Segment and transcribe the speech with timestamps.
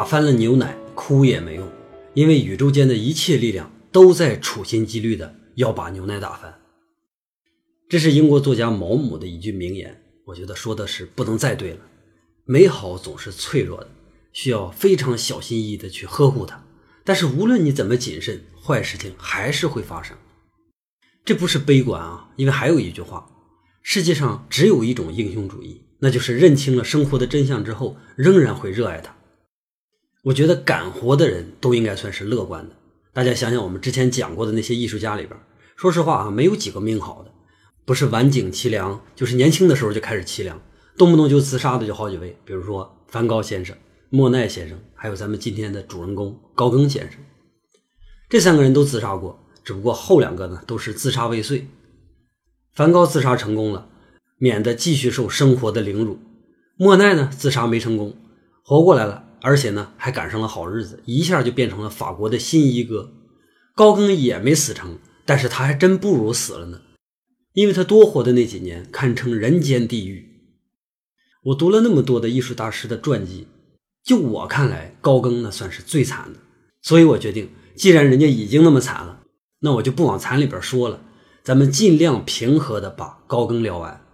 [0.00, 1.68] 打翻了牛奶，哭也没用，
[2.14, 6.58] 因为宇宙间的一切力量都在处心积虑的要把牛奶打翻。
[7.86, 11.80] 这是英国作家毛姆的一句名言，我觉得说的是不能再对了。
[12.46, 13.90] 美好总是脆弱的，
[14.32, 16.64] 需要非常小心翼翼的去呵护它。
[17.04, 20.16] 但是无论你怎么谨慎，坏事情还是会发生。
[21.26, 23.30] 这不是悲观啊，因为还有一句话：
[23.82, 29.14] 世界上只有一种英雄主义，那就是认清了生活的真相之后，仍然会热爱它。
[30.22, 32.76] 我觉得敢活的人都应该算是乐观的。
[33.12, 35.38] 大家想想，我们之前讲过的那些艺术家里边，
[35.76, 37.32] 说实话啊，没有几个命好的，
[37.86, 40.60] 不是晚景凄凉，就是年轻的时候就开始凄凉，
[40.98, 42.36] 动不动就自杀的就好几位。
[42.44, 43.74] 比如说梵高先生、
[44.10, 47.18] 莫奈先生，还有咱们今天的主人公高更先生，
[48.28, 51.66] 这三个人都自杀过，只不过后两个呢都是自杀未遂。
[52.74, 53.88] 梵高自杀成功了，
[54.36, 56.18] 免得继续受生活的凌辱；
[56.76, 58.14] 莫奈呢自杀没成功，
[58.62, 59.24] 活过来了。
[59.42, 63.12] 而且呢，还赶上了好日子，一下就变成了法国的新一哥。
[63.74, 66.80] 高更也没死成，但是他还真不如死了呢，
[67.54, 70.28] 因为他多活的那几年堪称人间地狱。
[71.44, 73.46] 我读了那么多的艺术大师的传记，
[74.04, 76.40] 就我看来，高更那算是最惨的。
[76.82, 79.20] 所以我决定，既然人家已经那么惨了，
[79.60, 81.02] 那我就不往惨里边说了，
[81.42, 84.04] 咱们尽量平和的把高更聊完。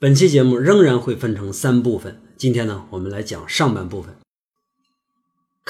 [0.00, 4.16] 本期节目仍然会分成三部分，今天呢，我们来讲上半部分。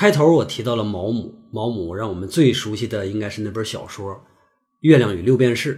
[0.01, 4.15] 开头我提到了毛姆，毛姆让我们最熟悉的应该是那本小说
[4.81, 5.75] 《月亮与六便士》。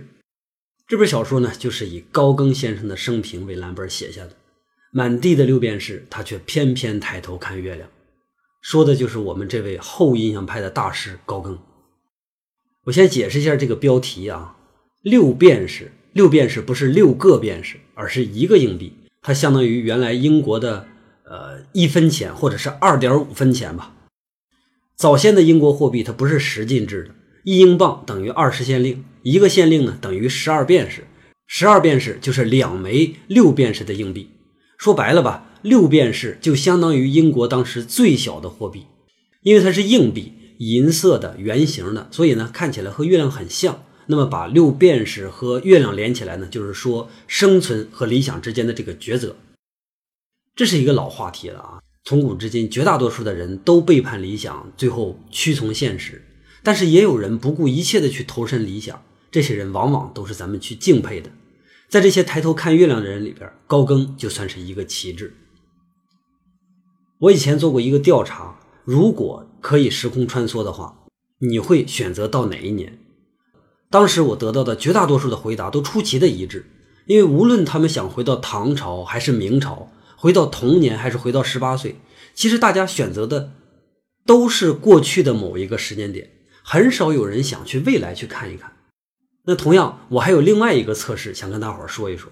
[0.87, 4.31] 这本小说呢，就是以高更先生的生平为蓝本写下的。
[4.93, 7.89] 满地的六便士，他却偏偏抬头看月亮，
[8.61, 11.59] 说的就是我们这位后印象派的大师高更。
[12.85, 14.57] 我先解释一下这个标题啊，
[15.03, 20.87] 六便士，六便士不是六个便士，而是一个硬币，它相当于原来英国的
[21.25, 23.93] 呃一分钱或者是二点五分钱吧。
[24.97, 27.15] 早先的英国货币它不是十进制的，
[27.45, 31.05] 一英镑等于二十县令，一个县令呢等于十二便士，
[31.47, 34.31] 十二便士就是两枚六便士的硬币。
[34.79, 38.87] 说白了吧，六便士就相当于英国当时最小的货币，
[39.43, 43.85] 因为它是硬币，银色的，圆形的，所以呢看起来和月亮很像。
[44.07, 49.37] 那么把六便士和月亮连起来呢，就是说生存和理想之间的这个抉择。
[50.57, 51.81] 这是一个老话题了啊。
[52.05, 56.25] 从古至今，绝大多数的人都背叛理想，最后屈从现实。
[56.65, 61.31] 但是也有人不顾一切的去投身理想，这些人往往都是咱们去敬佩的。
[61.89, 65.35] 在这些抬头看月亮的人里边，高更就算是一个旗帜。
[67.19, 71.05] 我以前做过一个调查，如果可以时空穿梭的话，
[71.39, 72.99] 你会选择到哪一年？
[73.91, 76.67] 当时我得到的绝大多数的回答都出奇的一致，
[77.07, 79.92] 因为无论他们想回到唐朝还是明朝。
[80.23, 81.97] 回到童年还是回到十八岁？
[82.33, 83.55] 其实大家选择的
[84.25, 86.31] 都是过去的某一个时间点，
[86.63, 88.71] 很少有人想去未来去看一看。
[89.47, 92.31] 那同样，我还有另外一个测试，想跟大伙儿说一说：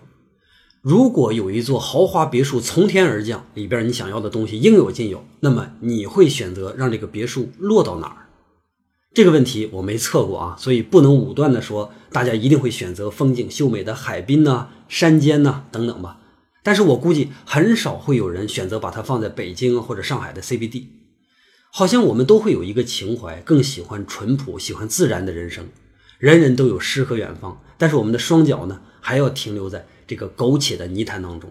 [0.81, 8.29] 如果有一座豪华别墅从天而降，里边你想要的东西应有尽有，那么你会选择让这个别墅落到哪儿？
[9.13, 16.19] 这个问题我没测过啊，所以不能武断的说大家一定会选择风景秀美的海滨呐、山间呐等等吧。
[16.63, 20.87] 但是我估计很少会有人选择把它放在北京或者上海的 CBD，
[21.73, 25.69] 好像我们都会有一个情怀，更喜欢淳朴、喜欢自然的人生。
[26.19, 31.51] 人人都有诗和远方，但是我们的双脚呢，还要停留在这个苟且的泥潭当中。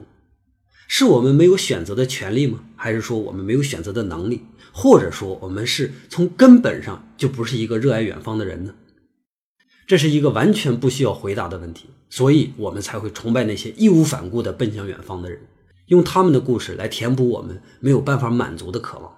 [0.88, 2.60] 是我们没有选择的权利吗？
[2.76, 4.44] 还是说我们没有选择的能力？
[4.72, 8.76] 或者说我们是从根本上就不是一个热爱远方的人呢？
[9.90, 15.42] 这是一个完全不需要回答的问题，所以我们才会崇拜那些义无反顾地奔向远方的人，
[15.88, 19.12] 用他们的故事来填补我们没有办法满足的渴望。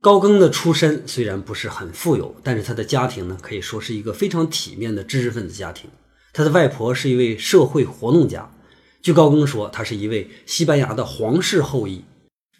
[0.00, 5.88] 高更的出身虽然不是很富有，但是他的家庭呢，可以说是一个非常体面的知识分子家庭。
[6.32, 8.52] 他的外婆是一位社会活动家，
[9.00, 12.02] 据高更说，他是一位西班牙的皇室后裔，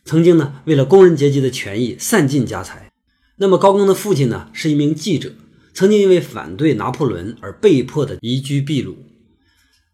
[0.05, 2.93] 曾经呢为了工人阶级的权益散尽家财。
[3.39, 5.33] 那么高更的父亲呢是一名记者。
[5.75, 8.97] 曾经因为反对拿破仑而被迫的移居秘鲁，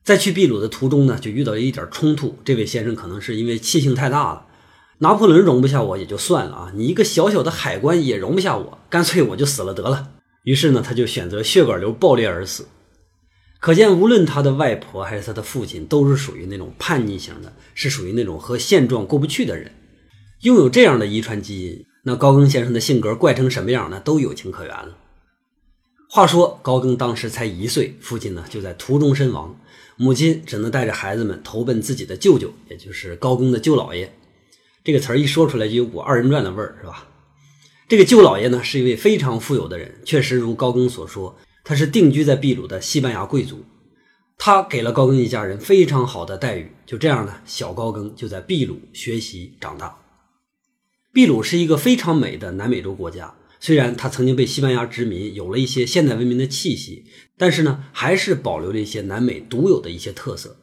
[0.03, 2.39] 在去秘鲁的途中呢，就遇到了一点冲突。
[2.45, 4.47] 这位先生可能是因为气性太大了，
[4.99, 10.11] 拿破仑容不下我也就算了啊，你一个小小的海关也容不下我，干脆我就死了得了。
[10.45, 12.67] 于是呢，他就选择血管瘤爆裂而死。
[13.61, 19.73] 可见，无论他的外婆还是他的父亲，都是属于那种叛逆型的，是属于那种和现状过不去的人。
[20.43, 24.01] 拥有这样的遗传基因，那高更先生的性格怪成什么样呢？
[24.01, 24.97] 都有情可原了。
[26.11, 29.55] 话说高更当时才一岁，父亲呢就在途中身亡，
[29.97, 34.11] 母亲只能带着孩子们投奔自己的舅舅，也就是高更的舅老爷。
[34.83, 37.09] 这个词儿一说出来就有股二人转的味儿，是吧？
[37.89, 43.65] 这个舅老爷呢是一位非常富有的人，确实如高更所说，他是定居在秘鲁的西班牙贵族。
[44.39, 49.99] 他给了高更一家人非常好的待遇，就这样呢，小高更就在秘鲁学习长大。
[51.13, 57.05] 秘鲁是一个非常美的南美洲国家，虽然它曾经被西班牙殖民，有了一些现代文明的气息，
[57.37, 60.57] 但是呢，还是保留了一些南美独有的一些特色。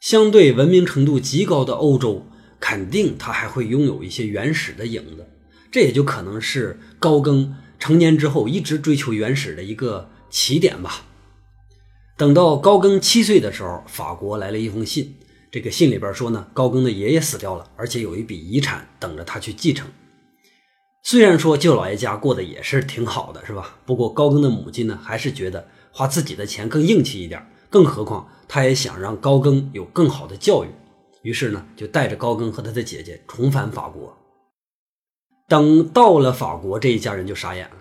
[0.00, 2.26] 相对文明程度极高的欧洲，
[2.58, 5.26] 肯定它还会拥有一些原始的影子，
[5.70, 11.06] 这也就可能是高更成年之后一直追求原始的一个起点吧。
[12.16, 15.16] 等到高更七岁的时候，法国来了一封信。
[15.50, 19.90] 这个信里边说呢，高更的爷爷死掉了，而且有一笔遗产等着他去继承。
[21.02, 23.78] 虽然说舅老爷家过得也是挺好的，是吧？
[23.86, 27.44] 不过高更的母亲呢，还是觉得花自己的钱更硬气一点。
[27.68, 30.68] 更何况，他也想让高更有更好的教育，
[31.22, 34.16] 于是呢，就带着高更和他的姐姐重返法国。
[35.48, 37.76] 等到了法国，这一家人就傻眼了，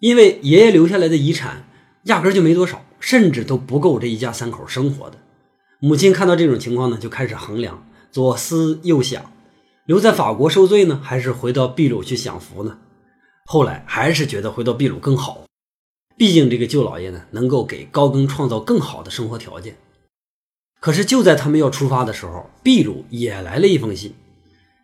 [0.00, 1.64] 因为爷爷留下来的遗产
[2.04, 2.84] 压根就没多少。
[3.02, 5.16] 甚至都不够这一家三口生活的。
[5.78, 7.82] 母亲看到这种情况呢，就开始衡量，
[8.12, 9.32] 左思右想，
[9.90, 12.78] 留在法国受罪呢，还是回到秘鲁去享福呢？
[13.44, 15.42] 后来还是觉得回到秘鲁更好，
[16.16, 19.74] 毕竟这个舅老爷呢，能够给高更创造更好的生活条件。
[20.78, 24.14] 可是就在他们要出发的时候，秘鲁也来了一封信。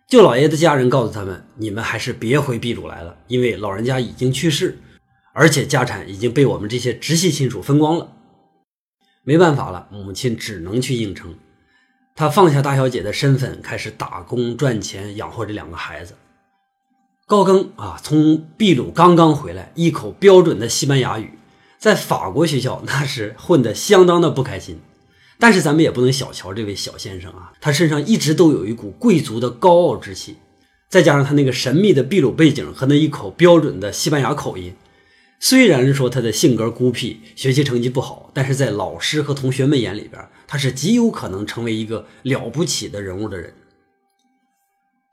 [0.09, 4.77] 舅老爷的家人告诉他们：“你们还是别回秘鲁来了，因为老人家已经去世。”
[5.31, 8.11] 而且家产已经被我们这些直系亲属分光了，
[9.23, 11.33] 没办法了，母亲只能去应承。
[12.17, 16.15] 她放下大小姐的身份，开始打工赚钱养活这两个孩子。
[17.27, 21.37] 高更啊，从秘鲁刚刚回来，一口标准的西班牙语，
[21.77, 24.79] 在法国学校那是混得相当的不开心。
[25.37, 30.37] 但是咱们也不能小瞧这位小先生啊，他身上一直都有一股贵族的高傲之气，
[30.89, 34.73] 再加上他那个神秘的秘鲁背景和那一口标准的西班牙口音。
[35.39, 43.53] 虽然说他的性格孤僻，学习成绩不好，但是在老师和同学们眼里边，他是极有可能成为一个了不起的人物的人。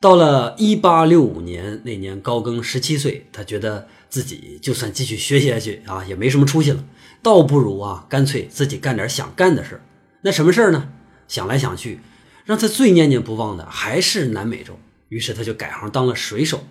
[0.00, 6.84] 到了一八六五年那年，高更十七岁，他觉得自己就算继续学习下去啊，也没什么出息了，
[7.22, 9.80] 倒不如啊，干脆自己干点想干的事
[10.22, 10.92] 那什么事呢？
[11.26, 12.00] 想来想去，
[12.44, 14.78] 让他最念念不忘的还是南美洲，
[15.08, 16.64] 于是他就改行当了水手。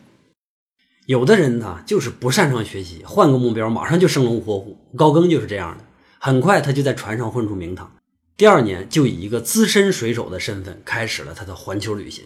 [1.08, 4.78] 有的人呢，就是不擅长学习，换个目标，马上就生龙活虎。
[4.96, 5.84] 高更就是这样的，
[6.20, 7.92] 很快他就在船上混出名堂。
[8.36, 12.26] 第二年，就以一个资深水手的身份开始了他的环球旅行。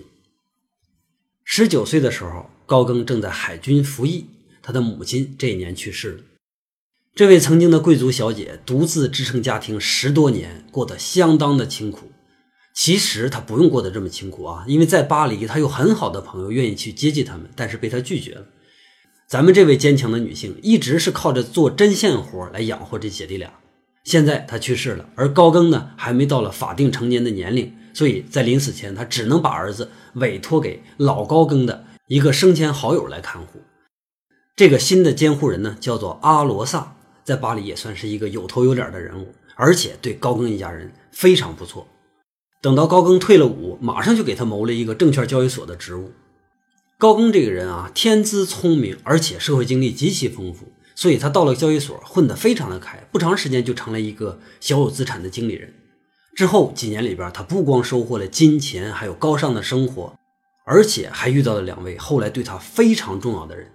[1.43, 4.27] 十九岁的时候，高更正在海军服役，
[4.61, 6.23] 他的母亲这一年去世了。
[7.13, 12.11] 这位曾经的贵族小姐独自支撑家庭十多年，过得相当的清苦。
[12.73, 18.45] 其实她不用过得这么清苦啊，因为在巴黎，她有很好的朋友愿意去接济他们，但是被她拒绝了。
[19.27, 23.51] 咱们这位坚强的女性一直是靠着做针线活来养活这姐弟俩。
[24.07, 33.59] 现在他去世了，而高更呢还没到了法定成年的年龄，所以在临死前，他只能把儿子委托给老高更的一个生前好友来看护。
[34.55, 36.95] 这个新的监护人呢叫做阿罗萨，
[37.25, 41.85] 在巴黎也算是一个有头有脸的人物，而且对高更一家人非常不错。
[42.61, 46.13] 等到高更退了伍，马上就给他谋了一个证券交易所的职务。
[46.97, 55.71] 高更这个人啊，天资聪明，而且社会经历极其丰富，所以他到了交易所混得非常的开，不长时间就成了一个小有资产的经理人。
[56.35, 60.15] 之后几年里边，他不光收获了金钱，还有高尚的生活，
[60.65, 63.69] 而且还遇到了两位后来对他非常重要的人，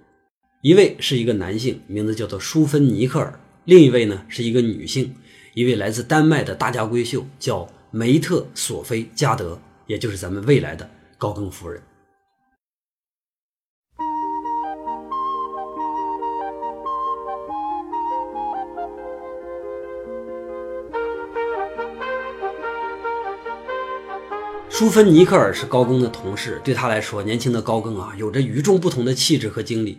[0.62, 5.14] 一位是一个男性，名字叫做舒芬尼克尔；另一位呢是一个女性，
[5.55, 11.81] 一位来自丹麦的大家闺秀，叫梅特索菲加德，也就是咱们未来的高更夫人。
[24.73, 29.99] 舒芬尼克尔是高更的同事，对他来说，年轻的高更啊，有着与众不同的气质和经历。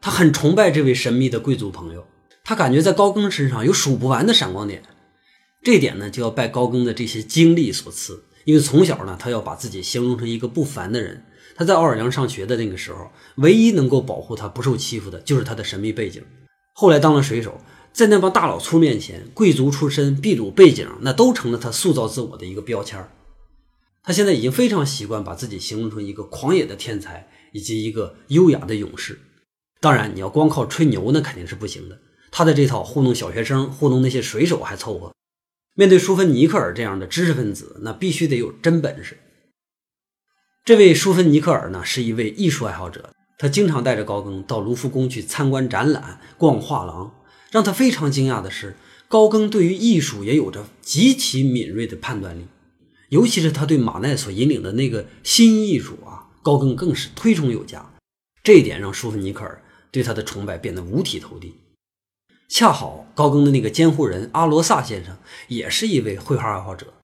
[0.00, 2.06] 他很崇拜这位神秘的贵族朋友，
[2.44, 4.80] 他感觉在高更身上有数不完的闪光点。
[5.64, 8.22] 这点呢，就要拜高更的这些经历所赐。
[8.44, 11.24] 因为从小呢，他要把自己形容成一个不凡的人。
[11.56, 16.22] 他在奥尔良上学的那个时候，唯一能够保护他不受欺负的，就是他的神秘背景。
[16.74, 17.60] 后来当了水手，
[17.92, 23.10] 在那帮大老粗面前，贵族出身、秘鲁背景，那都成了他塑造自我的一个标签儿。
[24.06, 29.18] 他现在已经非常习惯把自己形容成一个狂野的天才，以及一个优雅的勇士。
[29.80, 31.98] 当然，你要光靠吹牛，那肯定是不行的。
[32.30, 35.12] 他的这套糊弄小学生、糊弄那些水手还凑合，
[35.74, 39.18] 面对舒芬尼克尔这样的知识分子，那必须得有真本事。
[40.64, 47.12] 这位舒芬尼克尔呢，是一位艺术爱好者，他经常带着高更到卢浮宫去参观展览、逛画廊。
[47.50, 48.76] 让他非常惊讶的是，
[49.08, 52.46] 高更对于艺术也有着极其敏锐的判断力，
[53.08, 57.92] 尤其是他对马奈所引领的那个新艺术啊，高更更是推崇有加。
[58.42, 61.54] 这一点让舒芬尼克尔对他的崇拜变得五体投地。
[62.48, 65.16] 恰好高更的那个监护人阿罗萨先生
[65.48, 66.94] 也是一位绘画爱好者。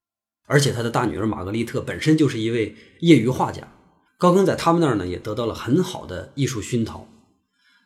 [0.47, 3.73] 而且他的大女儿玛格丽特本身就是一位业余画家，
[4.19, 7.09] 高更在他们那儿呢也得到了很好的艺术熏陶。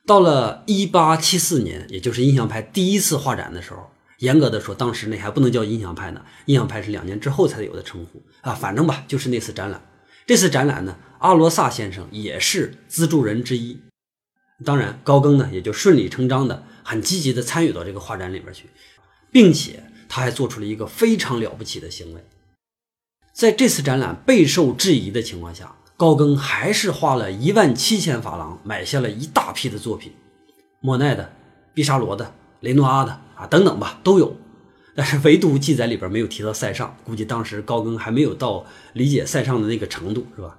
[0.06, 8.54] 到了1874年，也就是印象派第一次画展的时候，严格的说，当时那还不能叫印象派呢，印象派是两年之后才有的称呼啊。
[8.54, 9.80] 反正吧，就是那次展览。
[10.26, 13.78] 这次展览呢，阿罗萨先生也是资助人之一。
[14.64, 18.70] 当然，高更呢也就顺理成章的很积极的参与到这个画展里边去，
[19.30, 22.24] 并且他还做出了一个非常了不起的行为。
[23.34, 30.12] 在这次展览备受质疑的情况下，高更还是花了一万七千法郎买下了一大批的作品，
[30.80, 31.30] 莫奈的、
[31.74, 34.36] 毕沙罗的、雷诺阿的啊等等吧都有，
[34.94, 40.56] 但是唯独记载里边没有提到塞尚，估计当时高更还没有到理解塞尚的那个程度，是吧？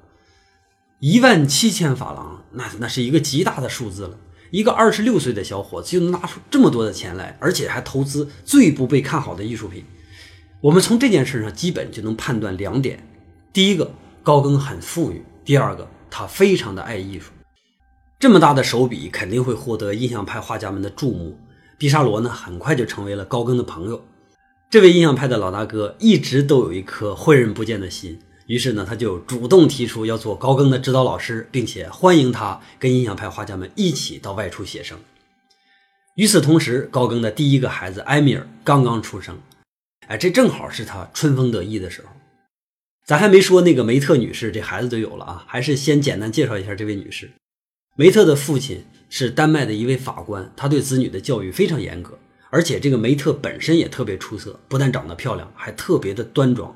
[0.99, 4.17] 一万七千法郎，那那是一个极大的数字了。
[4.49, 9.83] 一个二十六岁的小伙子就能拿出这么多的钱来，而且还投资最不被看好的艺术品。
[10.61, 13.05] 我们从这件事上基本就能判断两点：
[13.51, 13.91] 第一个，
[14.23, 17.31] 高更很富裕；第二个，他非常的爱艺术。
[18.17, 21.37] 这么大的手笔肯定会获得印象派画家们的注目。
[21.77, 24.03] 毕沙罗呢，很快就成为了高更的朋友。
[24.69, 34.97] 这位印象派的老大哥一直都有一颗诲人不见的心，于是呢，他就主动提出要做高更的指导老师，并且欢迎他跟印象派画家们一起到外出写生。
[36.15, 39.37] 与此同时，高更的第一个孩子埃米尔刚刚出生。
[40.07, 42.07] 哎，这正好是他春风得意的时候。
[43.05, 45.45] 咱还没说那个梅特女士，这孩子就有了啊。
[45.47, 47.31] 还是先简单介绍一下这位女士。
[47.95, 52.17] 梅特的父亲是丹麦的一位法官，他对子女的教育非常严格，
[52.49, 56.75] 而且这个梅特本身也特别出色，不但长得漂亮，还特别的端庄。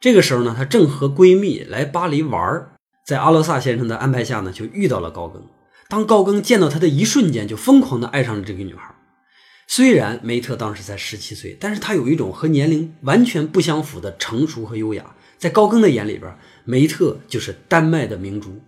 [0.00, 2.68] 这个时候呢，她正和闺蜜来巴黎玩，
[3.06, 5.42] 在阿罗萨先生的安排下呢，就遇到了高更。
[5.88, 8.94] 当高更见到她的一瞬间，就疯狂的爱上了这个女孩。
[9.66, 15.14] 虽然梅特当时才十七岁，但是她有一种和年龄完全不相符的成熟和优雅。
[15.36, 18.60] 在高更的眼里边，梅特就是丹麦的明珠。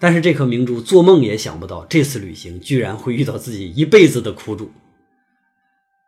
[0.00, 4.70] 但是这颗明珠做梦也想不到，这次旅行居然会遇到自己一辈子的苦主。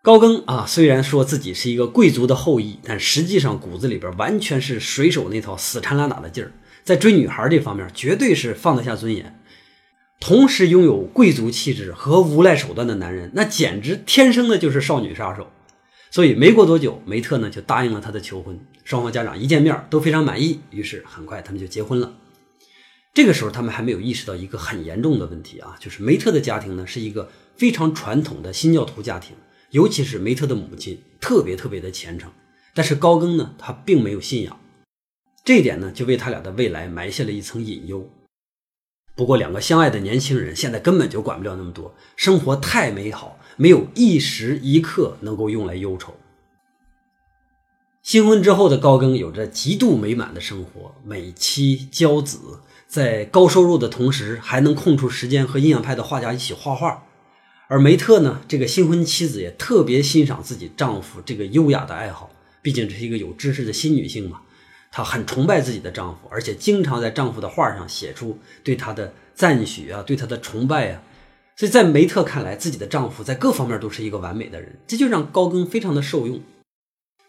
[0.03, 6.53] 高更啊，虽然说自己是一个贵族的后裔，但实际上骨子里边完全是水手那套死缠烂打的劲儿，
[6.85, 9.39] 在追女孩这方面绝对是放得下尊严。
[10.21, 15.51] 同时拥有贵族气质和无赖手段的男人，那简直天生的就是少女杀手。
[16.11, 18.59] 所以没过多久，梅特呢就答应了他的求婚。
[18.85, 22.15] 双方家长一见面都非常满意，于是很快他们就结婚了。
[23.13, 29.37] 这个时候他们还没有意识到一个很严重的问题啊，就是梅特的家庭呢是一个非常传统的新教徒家庭，
[29.71, 32.31] 尤其是梅特的母亲特别特别的虔诚。
[32.73, 34.61] 但是高更呢，他并没有信仰，
[35.45, 38.09] 这一点呢就为他俩的未来埋下了一层隐忧。
[39.17, 46.15] 不过，两个相爱的年轻人现在根本就管不了那么多，生活太美好，没有一时一刻能够用来忧愁。
[48.03, 52.39] 新婚之后的高更有着极度美满的生活，美妻娇子，
[52.91, 57.05] 在高收入的同时，还能空出时间和印象派的画家一起画画。
[57.69, 62.29] 而梅特呢，这个新婚妻子也特别欣赏自己丈夫这个优雅的爱好，
[62.61, 64.41] 毕竟这是一个有知识的新女性嘛。
[64.91, 71.01] 她很崇拜自己的丈夫，而且经常在丈夫的画上写出对他的赞许啊，对他的崇拜啊。
[71.55, 76.43] 所以在梅特看来，自己的丈夫在各方面都是一个完美的人，这就让高更非常的受用。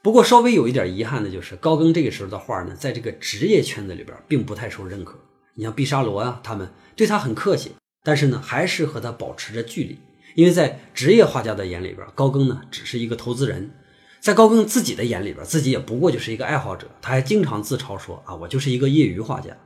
[0.01, 5.20] 不过稍微有一点遗憾的就是，高更这个时候的画呢，在这个职业圈子里边并不太受认可。
[5.55, 7.72] 你像毕沙罗啊，他们对他很客气，
[8.03, 10.00] 但是呢，还是和他保持着距离，
[10.36, 13.72] 因为在职业画家的眼里边，高更呢只是一个投资人。
[14.20, 16.88] 在高更自己的眼里边，自己也不过就是一个爱好者。
[17.01, 19.58] 他还经常自嘲说：“啊，我就是一个业余画家。”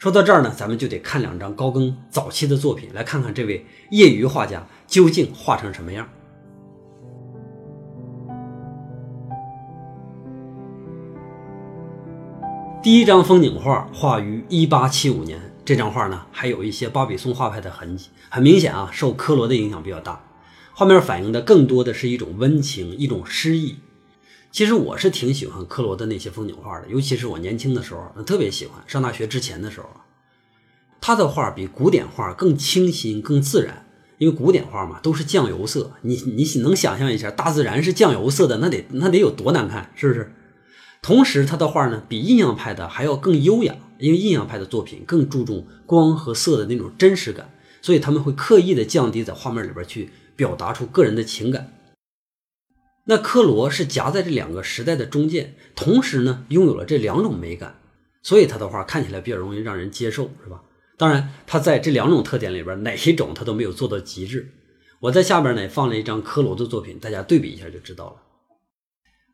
[0.00, 6.08] 说到这儿呢，咱们就得看两张高更早期的作品，来看看这位业余画家究竟画成什么样。
[12.84, 20.22] 第一张风景画画于1875年，这张画呢还有一些巴比松画派的痕迹，很明显啊，受科罗的影响比较大。
[20.74, 23.76] 画面反映的更多的是一种温情，一种诗意。
[24.52, 28.84] 其实我是挺喜欢科罗的那些风景画的，尤其是我年轻的时候，特别喜欢。
[28.86, 29.88] 上大学之前的时候，
[31.00, 33.86] 他的画比古典画更清新、更自然。
[34.18, 40.34] 因为古典画嘛，都是酱油色，你你能想象一下，大自然是酱油色的，那得那得有多难看，是不是？
[41.04, 47.50] 同时，他的画呢比印象派的还要更优雅，因为印象派的作品更注重光和色的那种真实感，
[47.82, 51.74] 所以他们会刻意的降低在画面里边去表达出个人的情感。
[53.04, 57.78] 那科罗是夹在这两个时代的中间，同时呢拥有了这两种美感，
[58.22, 60.62] 所以他的画看起来比较容易让人接受，是吧？
[60.96, 64.50] 当然，他在这两种特点里边哪一种他都没有做到极致。
[65.00, 68.16] 我在下边呢放了一张科罗的作品，大家对比一下就知道了。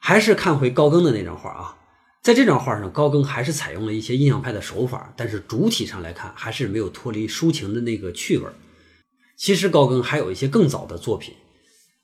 [0.00, 1.76] 还是看回高更的那张画啊，
[2.22, 8.46] 在这张画上，高更还是采用了一些印象派的手法，但是主体上来看还是没有脱离抒情的那个趣味。
[9.36, 11.34] 其实高更还有一些更早的作品。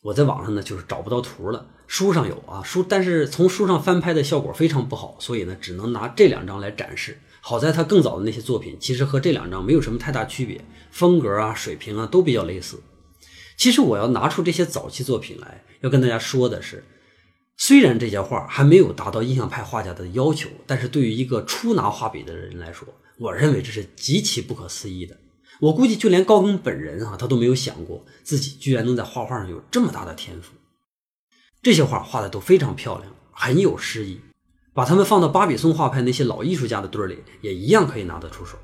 [0.03, 1.67] 我在网上呢，就是找不到图了。
[1.87, 7.19] 书上有啊，书，但是从书上翻拍的效果非常不好，所以呢，只能拿这两张来展示。
[7.41, 12.83] 好在他更早的那些作品，其实和这两张没有什么太大区别，风格啊、水平啊都比较类似。
[13.57, 16.85] 其实我要拿出这些早期作品来，要跟大家说的是，
[17.57, 22.87] 虽然这些画还没有达到印象派画家的要求，但是对于一个初拿画笔的人来说，
[23.19, 25.17] 我认为这是极其不可思议的。
[25.61, 30.53] 我估计就连高更本人啊，他都没有想过自己居然能在画画上有这么大的天赋。
[31.63, 34.21] 这些画画的都非常漂亮，很有诗意，
[34.75, 38.59] 把它们放到巴比松画派那些老艺术家的堆里，也一样可以拿得出手。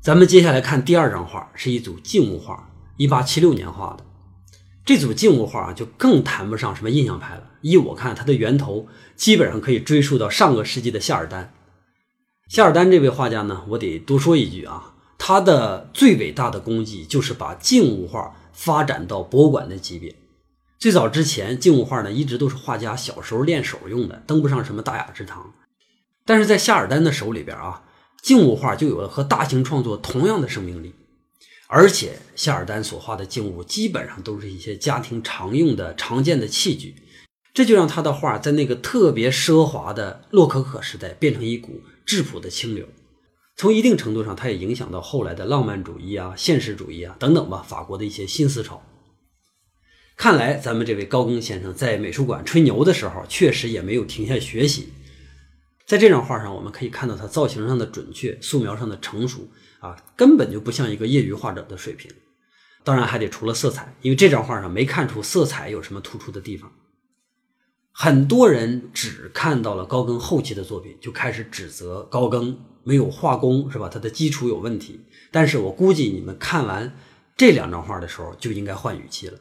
[0.00, 4.04] 咱们接下来看第二张画，是一组静物画，一八七六年画的。
[4.84, 7.50] 这组静物画啊就更谈不上什么印象派了。
[7.62, 8.86] 依我看，它的源头
[9.16, 11.54] 基本上可以追溯到上个世纪的夏尔丹。
[12.48, 14.90] 夏尔丹这位画家呢，我得多说一句啊。
[15.16, 20.14] 他的最伟大的功绩就是把静物画发展到博物馆的级别。
[20.78, 25.54] 最早之前，静物画呢一直都是画家小时候练手用的，登不上什么大雅之堂。
[26.26, 27.84] 但是在夏尔丹的手里边啊，
[28.20, 30.94] 静物画就有了和大型创作同样的生命力。
[31.66, 36.94] 而且夏尔丹所画的静物基本上都是一些家庭常用的、常见的器具，
[37.52, 42.86] 这就让他的画在那个特别奢华的洛可可时代变成一股质朴的清流。
[43.56, 48.82] 从一定程度上，它也影响到后来的浪漫主义啊、现实主义啊等等吧，法国的一些新思潮。
[50.16, 54.92] 看来咱们这位高更先生在美术馆吹牛的时候，确实也没有停下学习。
[55.86, 59.48] 在这张画上，我们可以看到他造型上的准确、素描上的成熟
[59.84, 62.10] 啊，根本就不像一个业余画者的水平。
[62.82, 66.72] 当然还得除了色彩，因为这张画上没看出色彩有什么突出的地方。
[67.92, 72.58] 很多人只看到了高更后期的作品，就开始指责高更。
[72.86, 73.88] 没有画工是吧？
[73.88, 75.00] 他的基础有问题。
[75.30, 76.94] 但是我估计你们看完
[77.34, 79.38] 这两张画的时候，就应该换语气了。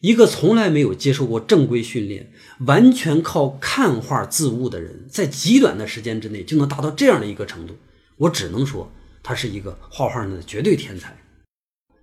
[0.00, 2.32] 一个从来没有接受过正规训练、
[2.66, 7.76] 完全靠看画自悟的人，在极短的时间之内就能达到这样的一个程度，
[8.16, 8.90] 我只能说
[9.22, 11.16] 他是一个画画的绝对天才。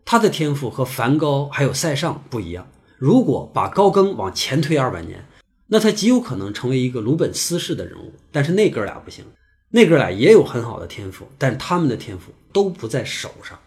[0.06, 2.68] 他的天赋和梵高还有塞尚不一样。
[2.98, 5.26] 如果把高更往前推二百年，
[5.68, 8.14] 那他极有可能成为一个鲁本斯式的人物。
[8.32, 9.24] 但是那哥俩不行。
[9.72, 13.60] 那哥俩也有很好的天赋，但他们的天赋都不在手上。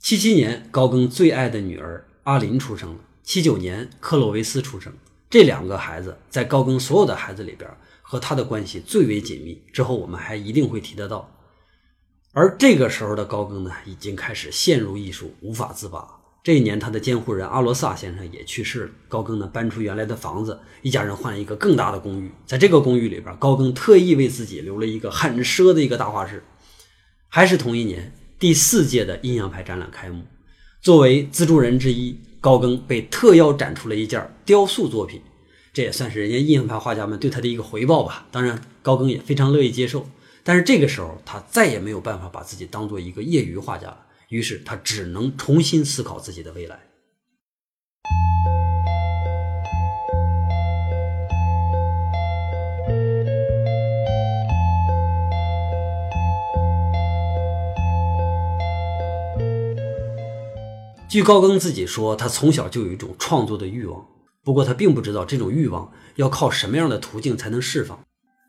[0.00, 4.92] 七七年，高更最爱的女儿阿林出生了；七九年，克洛维斯出生。
[5.28, 7.70] 这两个孩子在高更所有的孩子里边，
[8.02, 9.62] 和他的关系最为紧密。
[9.72, 11.30] 之后我们还一定会提得到。
[12.32, 16.06] 而这个时候的高更呢，已经开始陷入艺术，无法自拔。
[16.44, 18.90] 这一年，他的监护人阿罗萨先生也去世了。
[19.08, 22.30] 高更呢，搬出原来的房子，一家人换了一个更大的公寓。
[22.46, 26.42] 在这个公寓里边，高更特意为自己留了一个很奢的一个大画室。
[27.28, 30.22] 还是同一年，第四届的阴阳派展览开幕，
[30.80, 35.20] 作为资助人之一，高更被特邀展出了一件雕塑作品，
[35.72, 38.28] 这也算是人家阴阳派画家们对他的一个回报吧。
[38.30, 40.08] 当然，高更也非常乐意接受。
[40.42, 44.06] 但是这个时候，他再也没有办法把自己当做一个业余画家了。
[44.28, 46.78] 于是他只能重新思考自己的未来。
[61.08, 64.06] 据高更自己说，他从小就有一种创作的欲望，
[64.44, 67.98] 不过他并不知道这种欲望要靠什么样的途径才能释放。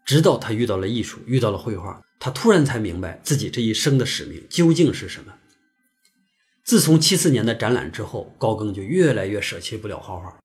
[0.05, 5.33] 直到他遇到了艺术，遇到了绘画，他突然才明白自己这一生的使命究竟是什么。
[6.63, 10.37] 自从七四年的展览之后，高更就越来越舍弃不了画画。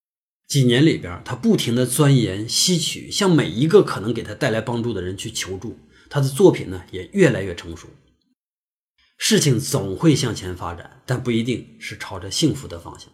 [0.49, 5.79] 几年里边，他不停地钻研、吸取，向每一个可能给他带来帮助的人去求助。
[6.09, 7.89] 他的作品呢，也越来越成熟。
[9.19, 13.11] 事情总会向前发展，但不一定是朝着幸福的方向。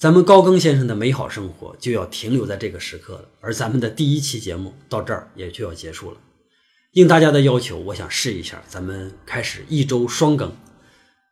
[0.00, 6.16] 咱们高更先生的美好生活就要停留在这个时刻了，而咱们的第一期节目到这儿也就要结束了。
[6.92, 10.56] 应大家的要求，我想试一下，咱们开始一周双更。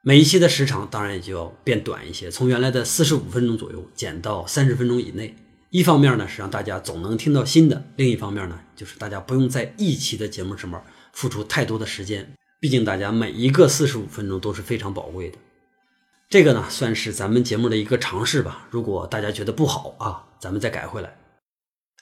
[0.02, 5.34] 每一期的时长当然也就要变短一些，从原来的四十五分钟左右减到三十分钟以内。
[5.70, 10.78] 一方面呢是让大家总能听到新的，另一方面呢就是大家不用在一期的节目上面
[11.14, 15.38] 付出太多的时间，毕竟大家每一个四十五分钟都是非常宝贵的。
[16.30, 18.68] 这个呢算是咱们节目的一个尝试吧。
[18.70, 21.16] 如果大家觉得不好啊，咱们再改回来。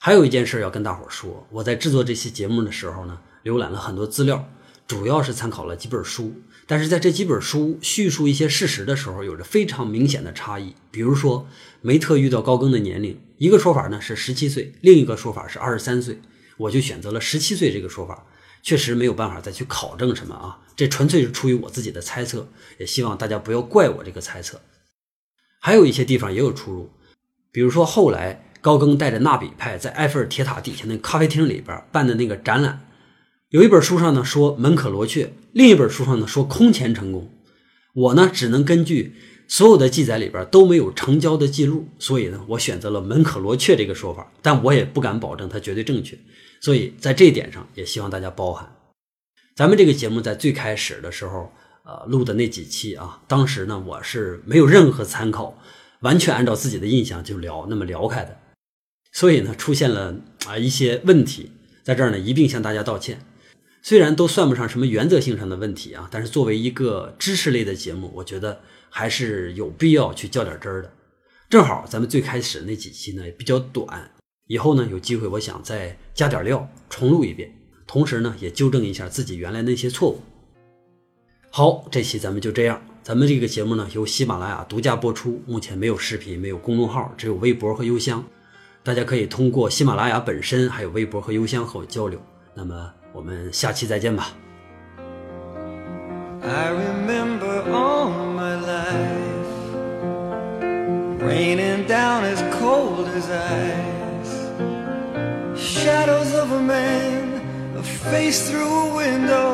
[0.01, 4.49] 还有一件事要跟大伙说，我在制作这期节目的时候呢，浏览了很多资料，
[4.85, 6.33] 主要是参考了几本书。
[6.65, 10.75] 但是在这几本书叙述一些事实的时候，有着非常明显的差异。
[10.91, 11.47] 比如说，
[11.79, 16.19] 梅特遇到高更的年龄，一个说法呢是十七岁，另一个说法是二十三岁。
[16.57, 18.25] 我就选择了十七岁这个说法，
[18.67, 24.59] 确实没有办法再去考证什么啊，这纯粹是出于我自己的猜测，也希望大家不要怪我这个猜测。
[25.61, 26.89] 还有一些地方也有出入，
[27.53, 32.85] 比如说后来高更带着纳比派在埃菲尔铁塔底下那咖啡厅里边办的那个展览。
[33.51, 37.31] 有一本书上呢说门可罗雀，另一本书上呢说空前成功。
[37.93, 39.15] 我呢只能根据
[39.47, 46.19] 所有的记载里边都没有成交的记录，所以呢我选择了门可罗雀这个说法，但我也不敢保证它绝对正确。
[46.61, 48.75] 所以在这一点上也希望大家包涵。
[49.55, 51.51] 咱们这个节目在最开始的时候，
[51.83, 55.57] 呃录的那几期啊，当时呢我是没有任何参考，
[56.01, 58.37] 完全按照自己的印象就聊那么聊开的，
[59.11, 60.15] 所以呢出现了
[60.45, 61.51] 啊一些问题，
[61.83, 63.19] 在这儿呢一并向大家道歉。
[63.81, 70.91] 虽然都算不上什么原则性上的问题啊，但是作为一个知识类的节目，我觉得还是有必要去较点真儿的。
[71.49, 74.11] 正好咱们最开始那几期呢也比较短，
[74.47, 77.53] 以后呢有机会我想再加点料重录一遍，
[77.85, 80.19] 同时呢也纠正一下自己原来那些错误。
[81.51, 82.81] 好，这期咱们就这样。
[83.03, 88.23] 咱们这个节目呢由喜马拉雅独家播出，目前没有视频，没有公众号，只有微博和邮箱。
[88.83, 92.19] 大家可以通过喜马拉雅本身，还有微博和邮箱和我交流。
[92.53, 92.93] 那么。
[93.13, 94.27] 我们下期再见吧。
[96.43, 99.47] I remember all my life
[101.19, 103.96] raining down as cold as ice.
[105.87, 109.47] Shadows of a man, a face through a window,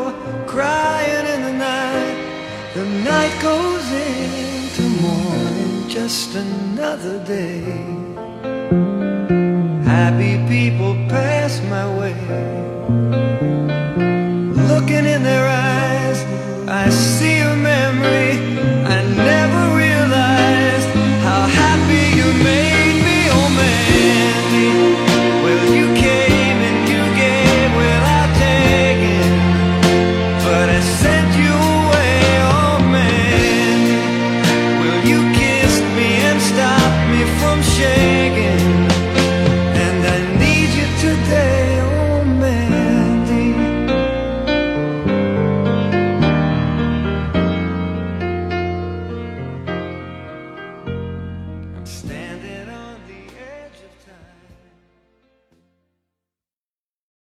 [0.47, 2.17] crying in the night.
[2.73, 7.61] The night goes into morning, just another day.
[9.85, 12.15] Happy people pass my way
[14.69, 16.19] looking in their eyes